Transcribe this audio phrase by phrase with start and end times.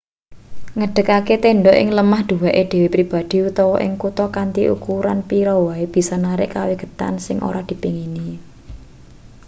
[0.77, 6.15] ngedekake tendha ing lemah duweke dhewe pribadi utawa ing kutha kanthi ukuran pira wae bisa
[6.25, 8.27] narik kawigaten sing ora dipengini